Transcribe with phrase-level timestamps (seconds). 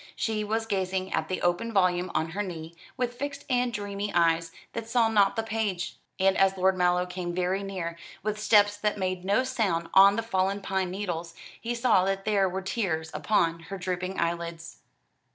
[0.15, 4.51] She was gazing at the open volume on her knee, with fixed and dreamy eyes
[4.73, 8.97] that saw not the page; and as Lord Mallow came very near, with steps that
[8.97, 13.59] made no sound on the fallen pine needles, he saw that there were tears upon
[13.59, 14.79] her drooping eyelids.